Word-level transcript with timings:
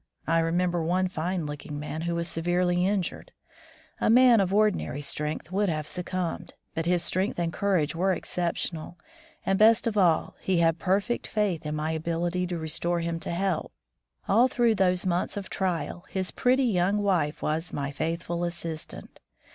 I 0.25 0.39
remember 0.39 0.81
one 0.81 1.07
fine 1.09 1.45
looking 1.45 1.79
man 1.79 2.01
who 2.01 2.15
was 2.15 2.27
severely 2.27 2.87
injured; 2.87 3.31
a 3.99 4.09
man 4.09 4.39
of 4.39 4.51
ordinary 4.51 5.03
strength 5.03 5.51
would 5.51 5.69
have 5.69 5.87
succumbed, 5.87 6.55
but 6.73 6.87
his 6.87 7.03
strength 7.03 7.37
and 7.37 7.53
courage 7.53 7.93
were 7.95 8.11
exceptional* 8.11 8.97
and 9.45 9.59
best 9.59 9.85
of 9.85 9.97
all, 9.99 10.35
he 10.41 10.57
had 10.57 10.79
perfect 10.79 11.27
faith 11.27 11.67
in 11.67 11.75
my 11.75 11.91
ability 11.91 12.47
to 12.47 12.57
restore 12.57 13.01
him 13.01 13.19
to 13.19 13.29
health. 13.29 13.73
All 14.27 14.47
through 14.47 14.73
those 14.73 15.05
months 15.05 15.37
of 15.37 15.51
trial, 15.51 16.05
his 16.09 16.31
pretty 16.31 16.63
young 16.63 17.03
wife 17.03 17.43
was 17.43 17.71
my 17.71 17.91
faithful 17.91 18.43
assistant. 18.43 19.19